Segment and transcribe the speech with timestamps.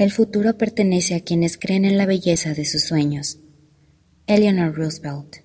[0.00, 3.38] El futuro pertenece a quienes creen en la belleza de sus sueños.
[4.26, 5.44] Eleanor Roosevelt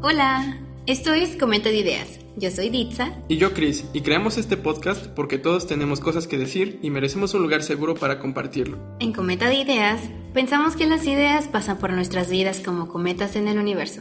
[0.00, 2.21] Hola, esto es Cometa de Ideas.
[2.36, 3.12] Yo soy Ditza.
[3.28, 7.34] Y yo Chris, y creamos este podcast porque todos tenemos cosas que decir y merecemos
[7.34, 8.78] un lugar seguro para compartirlo.
[9.00, 10.00] En Cometa de Ideas,
[10.32, 14.00] pensamos que las ideas pasan por nuestras vidas como cometas en el universo.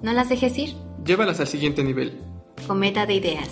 [0.00, 0.74] No las dejes ir.
[1.04, 2.20] Llévalas al siguiente nivel.
[2.66, 3.48] Cometa de Ideas.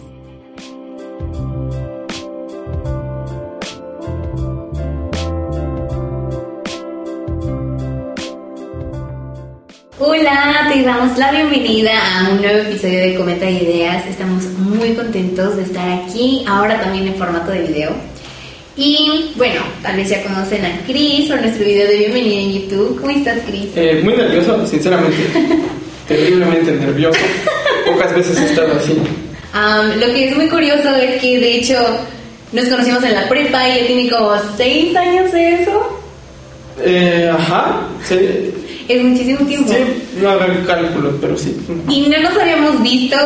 [10.12, 14.04] Hola, te damos la bienvenida a un nuevo episodio de Cometa de Ideas.
[14.08, 17.92] Estamos muy contentos de estar aquí, ahora también en formato de video.
[18.76, 22.98] Y bueno, tal vez ya conocen a Chris por nuestro video de bienvenida en YouTube.
[23.00, 23.66] ¿Cómo estás, Chris?
[23.76, 25.16] Eh, muy nervioso, sinceramente.
[26.08, 27.20] Terriblemente nervioso.
[27.86, 28.96] Pocas veces he estado así.
[29.96, 31.78] lo que es muy curioso es que de hecho
[32.50, 35.99] nos conocimos en la prepa y él tiene como 6 años de eso.
[36.82, 38.54] Eh, ajá, sí
[38.90, 39.72] es muchísimo tiempo.
[39.72, 41.56] Sí, no hago cálculo, pero sí.
[41.88, 43.16] Y no nos habíamos visto,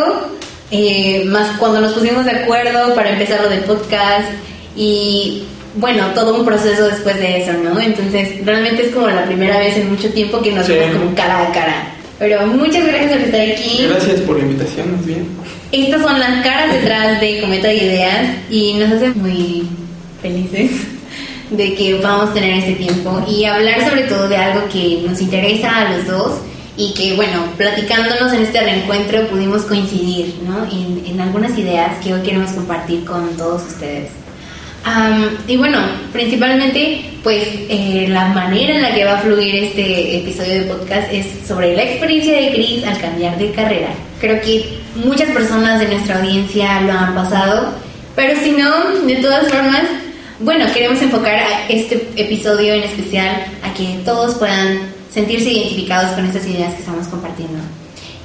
[0.70, 4.28] eh, más cuando nos pusimos de acuerdo para empezar lo del podcast
[4.77, 5.44] y
[5.77, 7.80] bueno, todo un proceso después de eso, ¿no?
[7.80, 11.48] Entonces, realmente es como la primera vez en mucho tiempo que nos vemos como cara
[11.48, 11.94] a cara.
[12.19, 13.86] Pero muchas gracias por estar aquí.
[13.88, 15.27] Gracias por la invitación, más bien.
[15.72, 19.66] Estas son las caras detrás de Cometa de Ideas y nos hacen muy
[20.22, 20.70] felices
[21.50, 25.20] de que vamos a tener este tiempo y hablar sobre todo de algo que nos
[25.20, 26.41] interesa a los dos
[26.77, 30.65] y que bueno, platicándonos en este reencuentro pudimos coincidir ¿no?
[30.65, 34.11] en, en algunas ideas que hoy queremos compartir con todos ustedes.
[35.47, 35.78] y bueno,
[36.12, 41.12] principalmente pues eh, la manera en la que va a fluir este episodio de podcast
[41.12, 43.89] es sobre la experiencia de Chris al cambiar de carrera.
[44.20, 47.72] Creo que muchas personas de nuestra audiencia lo han pasado,
[48.15, 49.84] pero si no, de todas formas,
[50.41, 54.81] bueno, queremos enfocar a este episodio en especial a que todos puedan
[55.12, 57.59] sentirse identificados con estas ideas que estamos compartiendo.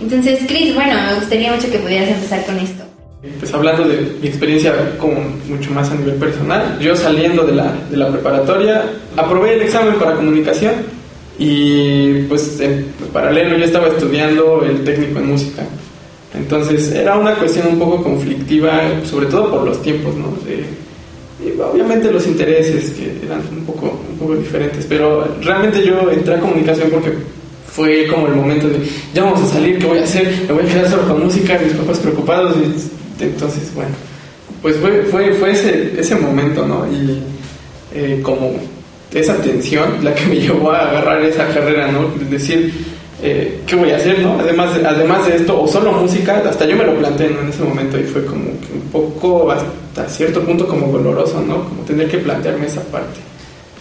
[0.02, 2.84] Entonces, Chris, bueno, me gustaría mucho que pudieras empezar con esto.
[3.38, 7.74] Pues hablando de mi experiencia como mucho más a nivel personal, yo saliendo de la,
[7.92, 8.86] de la preparatoria,
[9.18, 10.74] aprobé el examen para comunicación
[11.38, 15.64] y pues en paralelo yo estaba estudiando el técnico en música.
[16.34, 20.30] Entonces era una cuestión un poco conflictiva, sobre todo por los tiempos, ¿no?
[20.46, 20.64] De,
[21.62, 26.40] obviamente los intereses que eran un poco, un poco diferentes, pero realmente yo entré a
[26.40, 27.14] comunicación porque
[27.72, 28.80] fue como el momento de,
[29.14, 30.44] ya vamos a salir, ¿qué voy a hacer?
[30.48, 33.92] Me voy a quedar solo con música, mis papás preocupados, y entonces, bueno,
[34.62, 36.86] pues fue, fue, fue ese, ese momento, ¿no?
[36.92, 37.22] Y
[37.94, 38.54] eh, como
[39.14, 42.10] esa tensión la que me llevó a agarrar esa carrera, ¿no?
[42.30, 42.74] Decir,
[43.22, 44.40] eh, ¿qué voy a hacer, no?
[44.40, 48.00] Además, además de esto, o solo música, hasta yo me lo planteé, En ese momento
[48.00, 51.64] y fue como un poco, hasta cierto punto, como doloroso, ¿no?
[51.66, 53.20] Como tener que plantearme esa parte.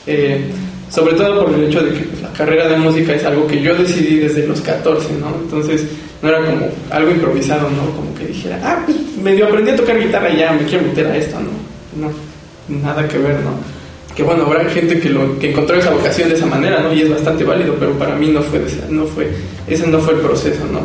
[0.07, 0.45] Eh,
[0.91, 3.61] sobre todo por el hecho de que pues, la carrera de música es algo que
[3.61, 5.35] yo decidí desde los 14, ¿no?
[5.43, 5.87] Entonces,
[6.23, 7.95] no era como algo improvisado, ¿no?
[7.95, 11.07] Como que dijera, ah, pues medio aprendí a tocar guitarra y ya me quiero meter
[11.07, 12.09] a esto, ¿no?
[12.09, 13.78] No, nada que ver, ¿no?
[14.19, 16.93] Que bueno, habrá gente que, lo, que encontró esa vocación de esa manera, ¿no?
[16.93, 19.31] Y es bastante válido, pero para mí no fue, no fue,
[19.69, 20.81] ese no fue el proceso, ¿no?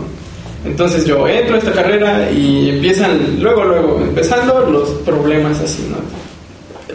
[0.64, 5.98] Entonces yo entro a esta carrera y empiezan, luego, luego, empezando los problemas así, ¿no?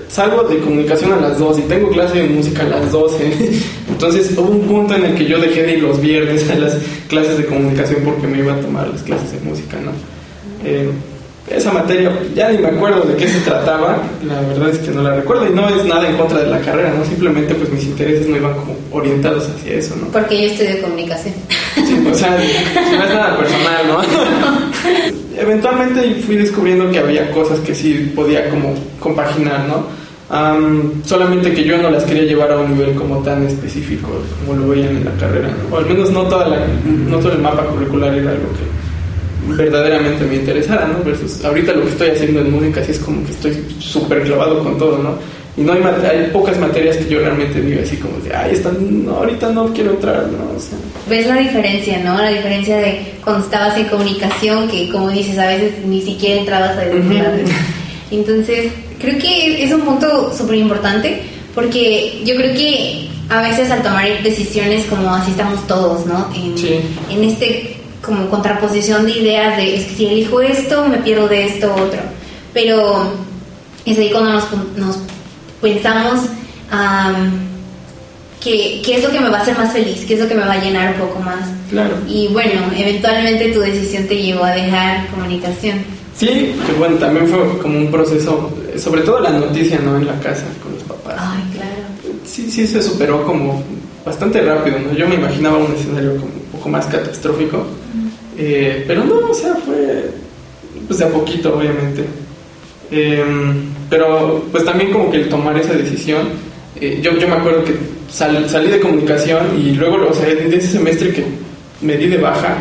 [0.09, 3.33] Salgo de comunicación a las 2 y tengo clase de música a las 12.
[3.89, 6.79] Entonces hubo un punto en el que yo dejé de ir los viernes a las
[7.09, 9.91] clases de comunicación porque me iba a tomar las clases de música, ¿no?
[10.65, 10.89] Eh,
[11.51, 15.03] esa materia, ya ni me acuerdo de qué se trataba, la verdad es que no
[15.03, 17.05] la recuerdo y no es nada en contra de la carrera, ¿no?
[17.05, 20.09] Simplemente pues mis intereses no iban como orientados hacia eso, ¿no?
[20.09, 21.35] Porque yo estudio comunicación.
[21.75, 24.01] Sí, o sea, no es nada personal, ¿no?
[25.41, 29.99] Eventualmente fui descubriendo que había cosas que sí podía como compaginar, ¿no?
[31.07, 34.11] solamente que yo no las quería llevar a un nivel como tan específico
[34.45, 35.75] como lo veían en la carrera, ¿no?
[35.75, 38.88] O al menos no, toda la, no todo el mapa curricular era algo que
[39.47, 41.03] verdaderamente me interesara, ¿no?
[41.05, 44.63] Versus ahorita lo que estoy haciendo en música, así es como que estoy súper clavado
[44.63, 45.15] con todo, ¿no?
[45.57, 49.05] Y no hay, hay pocas materias que yo realmente digo así como de, ay, están,
[49.05, 50.57] no, ahorita no quiero entrar, ¿no?
[51.09, 52.17] Ves la diferencia, ¿no?
[52.17, 56.77] La diferencia de cuando estabas en comunicación, que como dices, a veces ni siquiera entrabas
[56.77, 57.33] a educar.
[58.13, 61.23] Entonces, creo que es un punto súper importante,
[61.55, 66.29] porque yo creo que a veces al tomar decisiones como así estamos todos, ¿no?
[66.37, 66.55] En,
[67.11, 71.47] en este como contraposición de ideas de es que si elijo esto me pierdo de
[71.47, 72.01] esto otro
[72.53, 73.13] pero
[73.85, 74.45] es ahí cuando nos,
[74.77, 74.99] nos
[75.61, 76.21] pensamos
[78.41, 80.35] qué, qué es lo que me va a hacer más feliz, qué es lo que
[80.35, 81.49] me va a llenar un poco más.
[81.71, 81.97] Claro.
[82.07, 85.79] Y bueno, eventualmente tu decisión te llevó a dejar comunicación.
[86.17, 89.97] Sí, que bueno, también fue como un proceso, sobre todo la noticia, ¿no?
[89.97, 91.15] En la casa con los papás.
[91.17, 92.17] Ay, claro.
[92.25, 93.63] Sí, sí, se superó como
[94.05, 94.93] bastante rápido, ¿no?
[94.95, 97.67] Yo me imaginaba un escenario como un poco más catastrófico,
[98.39, 100.11] eh, pero no, o sea, fue
[100.87, 102.05] pues de a poquito, obviamente.
[102.91, 106.29] Em, pero pues también como que el tomar esa decisión,
[106.81, 107.75] eh, yo, yo me acuerdo que
[108.11, 111.25] salí de comunicación y luego, o sea, en ese semestre que
[111.83, 112.59] me di de baja,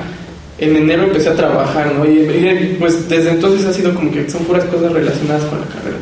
[0.58, 2.06] en enero empecé a trabajar, ¿no?
[2.06, 5.98] Y, pues desde entonces ha sido como que son puras cosas relacionadas con la carrera.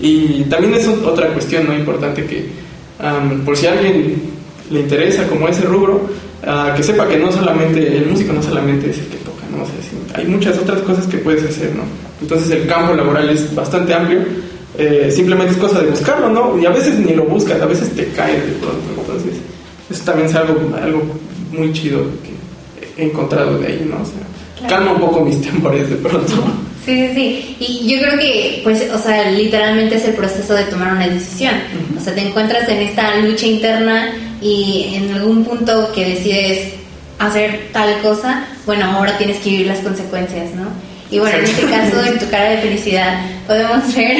[0.00, 1.74] Y también es otra cuestión, ¿no?
[1.74, 2.46] Importante que,
[3.44, 4.22] por si a alguien
[4.70, 6.08] le interesa como ese rubro,
[6.46, 9.62] ah, que sepa que no solamente, el músico no solamente es el que toca, ¿no?
[9.62, 11.82] O sea, hay muchas otras cosas que puedes hacer, ¿no?
[12.20, 14.20] Entonces el campo laboral es bastante amplio,
[14.76, 16.58] eh, simplemente es cosa de buscarlo, ¿no?
[16.58, 19.34] Y a veces ni lo buscas, a veces te cae de pronto, entonces
[19.90, 21.02] eso también es algo, algo
[21.52, 23.96] muy chido que he encontrado de ahí, ¿no?
[24.02, 26.32] O sea, calma un poco mis temores de pronto.
[26.84, 27.56] Sí, sí, sí.
[27.60, 31.54] Y yo creo que, pues, o sea, literalmente es el proceso de tomar una decisión.
[31.96, 36.74] O sea, te encuentras en esta lucha interna y en algún punto que decides
[37.18, 40.66] hacer tal cosa, bueno, ahora tienes que vivir las consecuencias, ¿no?
[41.10, 44.18] Y bueno, en este caso, en tu cara de felicidad, podemos ver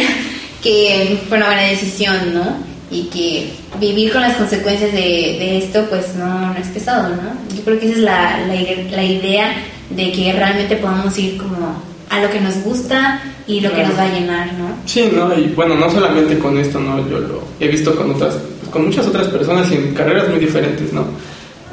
[0.62, 2.69] que fue una buena decisión, ¿no?
[2.91, 7.55] y que vivir con las consecuencias de, de esto pues no, no, es pesado, ¿no?
[7.55, 8.47] Yo creo que esa es la,
[8.91, 9.55] la, idea
[9.91, 13.97] de que realmente podamos ir como a lo que nos gusta y lo que nos
[13.97, 14.70] va a llenar, ¿no?
[14.87, 15.38] Sí, ¿no?
[15.38, 17.06] Y bueno, no solamente con esto, ¿no?
[17.09, 18.38] Yo lo he visto con otras,
[18.70, 21.06] con muchas otras personas y en carreras muy diferentes, ¿no?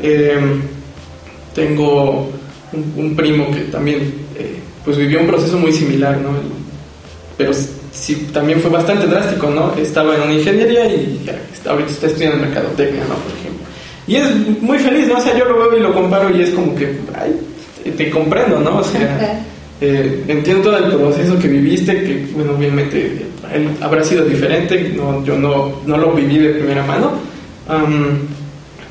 [0.02, 0.38] Eh,
[1.54, 2.30] tengo
[2.96, 6.30] un, primo que también eh, pues vivió un proceso muy similar, ¿no?
[7.38, 7.52] Pero
[7.92, 9.74] sí, también fue bastante drástico, ¿no?
[9.76, 11.26] Estaba en una ingeniería y
[11.66, 13.16] ahorita está estudiando mercadotecnia, ¿no?
[13.16, 13.66] Por ejemplo.
[14.08, 15.18] Y es muy feliz, ¿no?
[15.18, 17.36] O sea, yo lo veo y lo comparo y es como que, ay,
[17.92, 18.80] te comprendo, ¿no?
[18.80, 19.44] O sea,
[19.82, 25.24] eh, entiendo todo el proceso que viviste, que, bueno, obviamente él habrá sido diferente, no,
[25.24, 27.14] yo no, no lo viví de primera mano,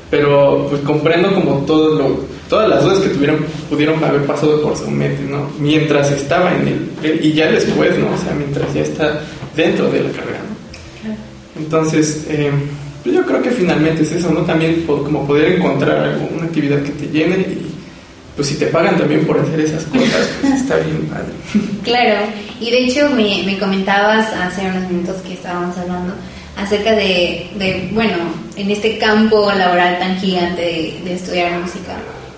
[0.09, 3.37] pero pues comprendo como todo lo todas las dudas que tuvieron
[3.69, 5.49] pudieron haber pasado por su mente, ¿no?
[5.59, 6.67] Mientras estaba en
[7.01, 7.25] el...
[7.25, 8.13] Y ya después, ¿no?
[8.13, 9.21] O sea, mientras ya está
[9.55, 11.15] dentro de la carrera, ¿no?
[11.61, 12.51] Entonces, eh,
[13.03, 14.41] pues yo creo que finalmente es eso, ¿no?
[14.41, 17.74] También como poder encontrar una actividad que te llene y
[18.35, 21.33] pues si te pagan también por hacer esas cosas, pues está bien padre.
[21.83, 22.27] Claro,
[22.59, 26.13] y de hecho me, me comentabas hace unos minutos que estábamos hablando
[26.57, 28.15] acerca de, de, bueno,
[28.55, 31.93] en este campo laboral tan gigante de, de estudiar música,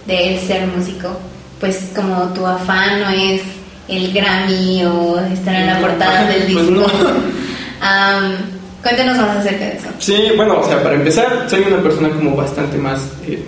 [0.06, 1.20] de ser músico,
[1.60, 3.42] pues como tu afán no es
[3.88, 6.92] el Grammy o estar en la portada del pues disco.
[8.84, 9.88] cuéntanos más acerca de eso.
[10.00, 13.02] Sí, bueno, o sea, para empezar, soy una persona como bastante más...
[13.28, 13.44] Eh,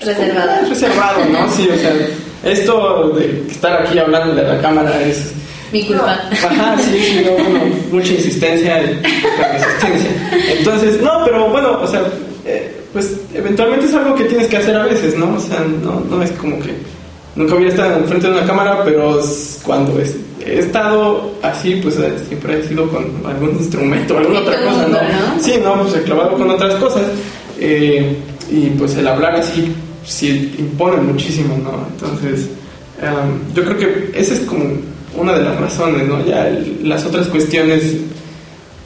[0.00, 0.60] Reservada.
[0.68, 1.50] Reservado, ¿no?
[1.50, 1.92] Sí, o sea,
[2.44, 5.32] esto de estar aquí hablando de la cámara es...
[5.72, 6.18] Mi culpa.
[6.32, 10.10] Ajá, sí, sí, no, mucha insistencia y resistencia.
[10.58, 12.02] Entonces, no, pero bueno, o sea,
[12.44, 15.36] eh, pues eventualmente es algo que tienes que hacer a veces, ¿no?
[15.36, 16.74] O sea, no, no es como que
[17.36, 19.20] nunca hubiera estado enfrente de una cámara, pero
[19.62, 24.88] cuando he estado así, pues eh, siempre he sido con algún instrumento, alguna otra cosa,
[24.88, 24.98] ¿no?
[25.40, 27.02] Sí, no, pues he clavado con otras cosas.
[27.60, 28.16] Eh,
[28.50, 29.72] y pues el hablar así
[30.04, 31.86] sí impone muchísimo, ¿no?
[31.92, 32.48] Entonces,
[33.54, 34.64] yo creo que esa es como
[35.16, 36.24] una de las razones, ¿no?
[36.24, 36.50] Ya
[36.82, 37.96] las otras cuestiones,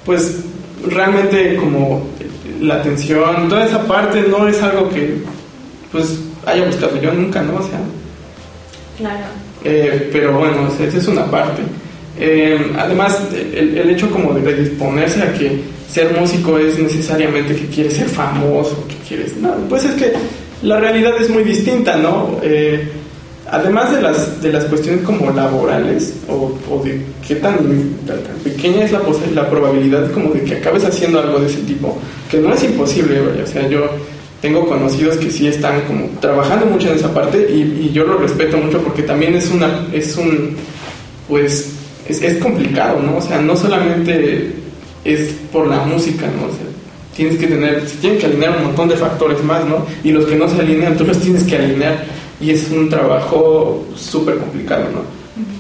[0.04, 0.40] pues
[0.86, 2.06] realmente como
[2.60, 5.18] la atención, toda esa parte no es algo que
[5.92, 7.56] pues haya buscado yo nunca, ¿no?
[7.56, 7.80] O sea.
[8.98, 9.24] Claro.
[9.64, 11.62] Eh, pero bueno, esa es una parte.
[12.18, 17.66] Eh, además, el, el, hecho como de predisponerse a que ser músico es necesariamente que
[17.66, 19.36] quieres ser famoso, que quieres...
[19.36, 20.12] No, pues es que
[20.62, 22.38] la realidad es muy distinta, ¿no?
[22.42, 22.88] Eh,
[23.50, 27.56] además de las, de las cuestiones como laborales o, de qué tan,
[28.42, 29.00] pequeña es la,
[29.34, 31.98] la probabilidad como de que acabes haciendo algo de ese tipo,
[32.30, 33.88] que no es imposible, o sea, yo
[34.40, 38.58] tengo conocidos que sí están como trabajando mucho en esa parte y, yo lo respeto
[38.58, 40.56] mucho porque también es una, es un,
[41.28, 41.72] pues,
[42.08, 43.16] es, es, complicado, ¿no?
[43.16, 44.52] O sea, no solamente
[45.04, 46.46] es por la música, ¿no?
[46.46, 46.73] O
[47.14, 49.86] tienes que tener, se tienen que alinear un montón de factores más, ¿no?
[50.02, 52.04] Y los que no se alinean, tú los tienes que alinear
[52.40, 55.02] y es un trabajo súper complicado, ¿no?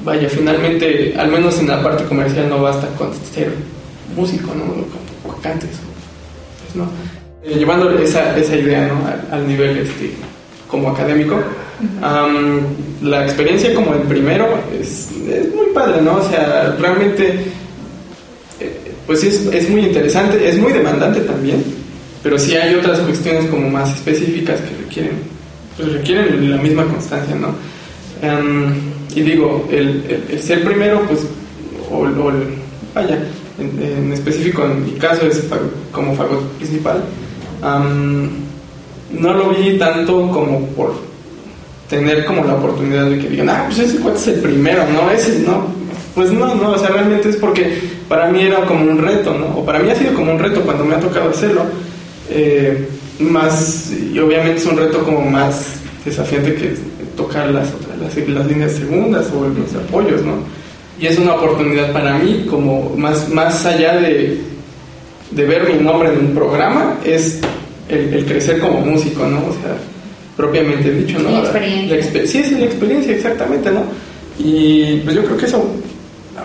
[0.04, 3.52] Vaya, finalmente, al menos en la parte comercial no basta con ser
[4.14, 4.64] músico, ¿no?
[4.64, 6.90] Con, cantes, pues, ¿no?
[7.42, 9.34] Eh, llevando esa, esa idea, ¿no?
[9.34, 10.12] Al, nivel este,
[10.68, 11.38] como académico,
[13.02, 14.46] la experiencia como el primero
[14.80, 16.16] es, es, muy padre, ¿no?
[16.16, 17.44] O sea, realmente,
[19.06, 21.62] pues es, es muy interesante, es muy demandante también,
[22.22, 25.12] pero sí hay otras cuestiones como más específicas que requieren,
[25.76, 27.54] pues requieren la misma constancia, ¿no?
[28.22, 28.72] Em,
[29.14, 31.20] y digo, el, el, ser primero, pues,
[31.90, 32.14] o, el,
[32.94, 33.18] vaya,
[33.58, 35.42] en, específico en mi caso es
[35.92, 37.04] como fagot principal,
[37.62, 40.94] no lo vi tanto como por
[41.88, 45.10] tener como la oportunidad de que digan, ah, pues ese cuate es el primero, ¿no?
[45.10, 45.66] Ese, no,
[46.14, 47.78] pues no, no, o sea, realmente es porque
[48.14, 49.58] para mí era como un reto, ¿no?
[49.58, 51.62] O para mí ha sido como un reto cuando me ha tocado hacerlo.
[52.30, 56.74] Eh, más, y obviamente es un reto como más desafiante que
[57.16, 60.34] tocar las, las, las líneas segundas o los apoyos, ¿no?
[61.00, 64.40] Y es una oportunidad para mí, como más, más allá de,
[65.32, 67.40] de ver mi nombre en un programa, es
[67.88, 69.38] el, crecer como músico, ¿no?
[69.38, 69.76] O sea,
[70.36, 71.30] propiamente dicho, ¿no?
[71.30, 72.26] La experiencia.
[72.28, 73.82] sí, es la experiencia, exactamente, ¿no?
[74.38, 75.68] Y pues yo creo que eso,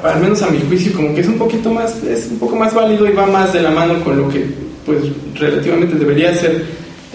[0.03, 2.73] al menos a mi juicio, como que es un poquito más, es un poco más
[2.73, 4.45] válido y va más de la mano con lo que,
[4.85, 4.99] pues,
[5.35, 6.63] relativamente debería ser,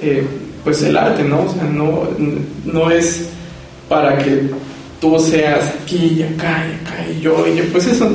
[0.03, 0.25] eh,
[0.63, 1.43] pues, el arte, ¿no?
[1.43, 2.09] O sea, no,
[2.65, 3.29] no es
[3.89, 4.51] para que
[5.01, 8.11] tú seas aquí y acá y acá y yo y yo, pues eso,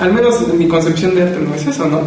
[0.00, 2.02] al menos en mi concepción de arte no es eso, ¿no?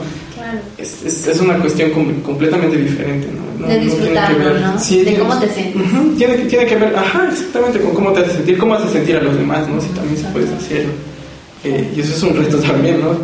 [0.78, 1.90] Es, es, es, una cuestión
[2.22, 3.68] completamente diferente, ¿no?
[3.68, 4.78] de disfrutarlo, ¿no?
[4.78, 5.82] de cómo te sientes.
[6.18, 9.22] tiene, tiene, que ver, ajá, exactamente, con cómo te hace sentir, cómo hace sentir a
[9.22, 9.82] los demás, ¿no?
[9.82, 10.86] Si también se puede hacer.
[11.64, 13.18] Eh, y eso es un reto también, ¿no?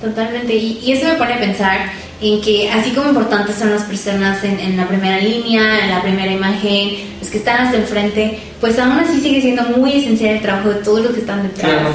[0.00, 1.90] Totalmente, y, y, eso me pone a pensar
[2.20, 6.02] en que así como importantes son las personas en, en, la primera línea, en la
[6.02, 6.90] primera imagen,
[7.20, 10.82] los que están hasta enfrente, pues aún así sigue siendo muy esencial el trabajo de
[10.82, 11.94] todos los que están detrás.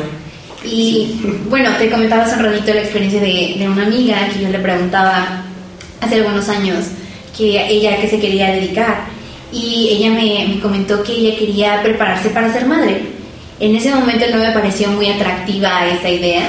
[0.66, 1.20] Y
[1.50, 4.60] bueno, te comentaba hace un ratito la experiencia de, de, una amiga que yo le
[4.60, 5.44] preguntaba
[6.02, 6.86] hace algunos años
[7.38, 9.06] que ella que se quería dedicar
[9.52, 13.02] y ella me, me, comentó que ella quería prepararse para ser madre.
[13.64, 16.44] En ese momento no me pareció muy atractiva esa idea.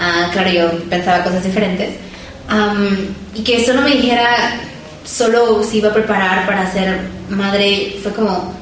[0.00, 1.90] Ah, claro, yo pensaba cosas diferentes.
[3.34, 4.58] y que solo me dijera
[5.04, 6.98] solo se iba a preparar para ser
[7.28, 8.54] madre fue como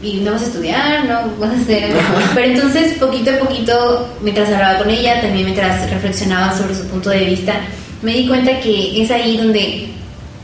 [0.00, 1.96] y no vas a estudiar, no vas a hacer...
[2.34, 7.10] Pero entonces, poquito a poquito, mientras hablaba con ella, también mientras reflexionaba sobre su punto
[7.10, 7.54] de vista,
[8.02, 9.88] me di cuenta que es ahí donde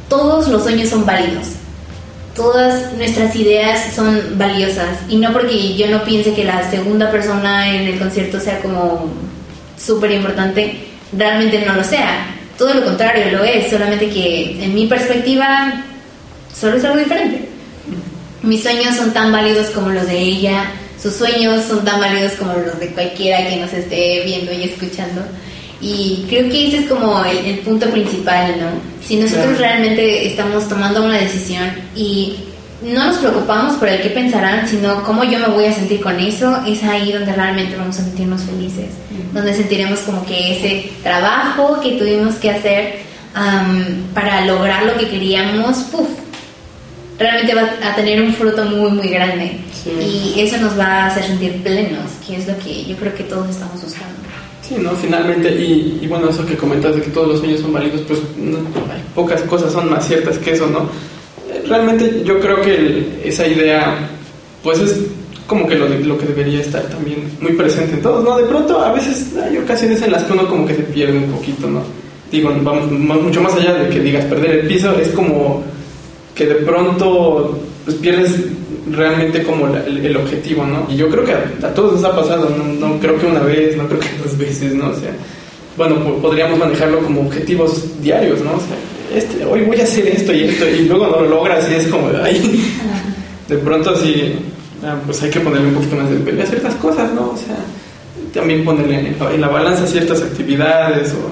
[0.08, 1.48] todos los sueños son válidos.
[2.34, 4.98] Todas nuestras ideas son valiosas.
[5.08, 9.12] Y no porque yo no piense que la segunda persona en el concierto sea como
[9.76, 12.26] súper importante, realmente no lo sea.
[12.56, 15.82] Todo lo contrario lo es, solamente que en mi perspectiva
[16.54, 17.48] solo es algo diferente.
[18.42, 20.64] Mis sueños son tan válidos como los de ella,
[21.02, 25.22] sus sueños son tan válidos como los de cualquiera que nos esté viendo y escuchando.
[25.80, 29.06] Y creo que ese es como el, punto principal, ¿no?
[29.06, 32.36] Si nosotros realmente estamos tomando una decisión y
[32.82, 36.18] no nos preocupamos por el qué pensarán, sino cómo yo me voy a sentir con
[36.20, 38.90] eso, es ahí donde realmente vamos a sentirnos felices,
[39.32, 42.98] donde sentiremos como que ese trabajo que tuvimos que hacer
[44.14, 46.08] para lograr lo que queríamos, puff,
[47.18, 49.58] realmente va a tener un fruto muy, muy grande.
[49.86, 53.24] Y eso nos va a hacer sentir plenos, que es lo que yo creo que
[53.24, 54.19] todos estamos buscando.
[54.70, 54.92] Sí, ¿no?
[54.92, 59.02] Finalmente, y, bueno, eso que comentas de que todos los sueños son válidos, pues hay
[59.16, 60.88] pocas cosas son más ciertas que eso, ¿no?
[61.68, 64.08] Realmente yo creo que esa idea,
[64.62, 64.96] pues es
[65.48, 68.38] como que lo, lo que debería estar también muy presente en todos, ¿no?
[68.38, 71.32] De pronto, a veces hay ocasiones en las que uno como que se pierde un
[71.32, 71.82] poquito, ¿no?
[72.30, 75.64] Digo, vamos mucho más allá de que digas perder el piso, es como
[76.32, 78.36] que de pronto pues, pierdes
[78.88, 80.86] realmente como el, objetivo, ¿no?
[80.88, 83.86] Y yo creo que a, todos nos ha pasado, no, creo que una vez, no
[83.86, 84.88] creo que dos veces, ¿no?
[84.90, 85.10] O sea,
[85.76, 88.52] bueno, podríamos manejarlo como objetivos diarios, ¿no?
[88.52, 91.68] O sea, este, hoy voy a hacer esto y esto, y luego no lo logras
[91.70, 92.64] y es como, ay,
[93.48, 94.34] de pronto así,
[94.84, 97.30] ah, pues hay que ponerle un poquito más de pelea a ciertas cosas, ¿no?
[97.30, 97.56] O sea,
[98.32, 101.30] también ponerle en la balanza ciertas actividades o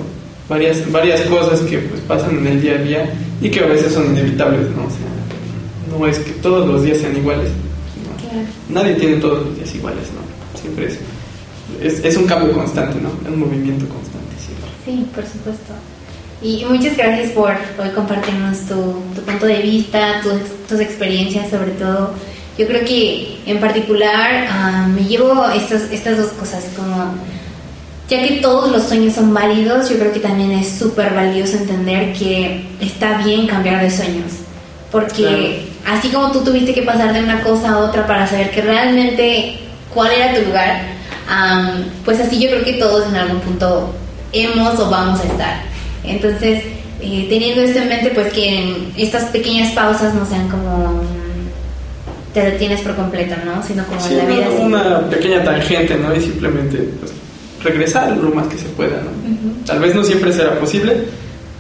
[0.49, 3.93] varias, varias cosas que pues pasan en el día a día y que a veces
[3.93, 4.85] son inevitables, ¿no?
[4.85, 5.09] O sea,
[5.91, 7.51] no es que todos los días sean iguales.
[8.69, 10.61] Nadie tiene todos los días iguales, ¿no?
[10.61, 10.99] Siempre es,
[11.83, 13.09] es, es un cambio constante, ¿no?
[13.25, 14.69] Es un movimiento constante, siempre.
[14.85, 15.73] Sí, por supuesto.
[16.41, 18.75] Y muchas gracias por hoy compartirnos tu,
[19.15, 22.13] tu punto de vista, tus, tus experiencias sobre todo.
[22.57, 27.15] Yo creo que en particular ah, me llevo estas, estas dos cosas, como
[28.09, 32.13] ya que todos los sueños son válidos, yo creo que también es súper valioso entender
[32.15, 34.33] que está bien cambiar de sueños.
[34.91, 38.63] Porque así como tú tuviste que pasar de una cosa a otra para saber que
[38.63, 39.59] realmente
[39.93, 40.83] cuál era tu lugar,
[42.05, 43.95] pues así yo creo que todos en algún punto
[44.33, 45.63] hemos o vamos a estar.
[46.05, 46.63] Entonces,
[47.01, 51.03] eh, teniendo esto en mente, pues que estas pequeñas pausas no sean como
[52.35, 53.63] te detienes por completo, ¿no?
[53.63, 54.49] Sino como la vida.
[54.61, 56.15] Una, una pequeña tangente, ¿no?
[56.15, 57.13] Y simplemente pues,
[57.63, 59.03] regresar lo más que se pueda.
[59.03, 59.11] ¿no?
[59.67, 61.05] Tal vez no siempre será posible,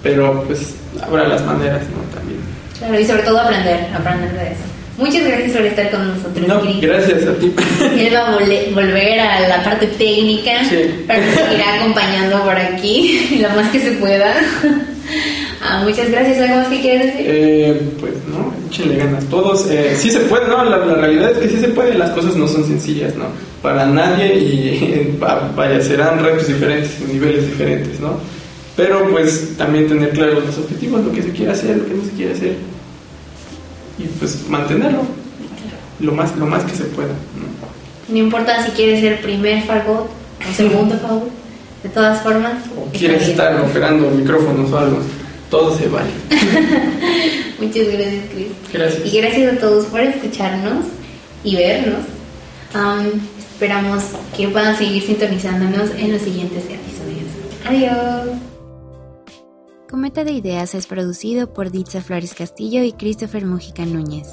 [0.02, 2.16] pero pues habrá las maneras, ¿no?
[2.16, 2.37] También.
[2.78, 4.78] Claro, y sobre todo aprender, aprender de eso.
[4.98, 6.48] Muchas gracias por estar con nosotros.
[6.48, 7.52] No, gracias a ti.
[7.98, 10.76] Él va a volver a la parte técnica sí.
[11.06, 14.34] que seguirá acompañando por aquí lo más que se pueda.
[15.60, 16.38] Ah, muchas gracias.
[16.38, 17.26] ¿Algo más que quieres decir?
[17.28, 19.66] Eh, pues no, échenle ganas todos.
[19.68, 20.62] Eh, sí se puede, ¿no?
[20.64, 21.98] La, la, realidad es que sí se puede.
[21.98, 23.24] Las cosas no son sencillas, ¿no?
[23.60, 25.18] Para nadie y
[25.56, 28.20] vaya, serán retos diferentes, niveles diferentes, ¿no?
[28.78, 32.04] Pero pues también tener claros los objetivos, lo que se quiere hacer, lo que no
[32.04, 32.56] se quiere hacer
[33.98, 35.02] y pues mantenerlo
[35.98, 37.08] lo más, lo más que se pueda.
[37.08, 37.48] No,
[38.08, 41.28] no importa si quieres ser primer fagot o segundo fagot,
[41.82, 42.54] de todas formas.
[42.76, 44.98] O quieres estar operando micrófonos o algo,
[45.50, 46.10] todo se vale.
[47.58, 48.48] Muchas gracias, Chris.
[48.72, 49.06] Gracias.
[49.12, 50.86] Y gracias a todos por escucharnos
[51.42, 52.04] y vernos.
[52.72, 53.20] Um,
[53.50, 54.04] esperamos
[54.36, 57.26] que puedan seguir sintonizándonos en los siguientes episodios.
[57.66, 58.47] Adiós.
[59.90, 64.28] Cometa de Ideas es producido por Ditza Flores Castillo y Christopher Mujica Núñez.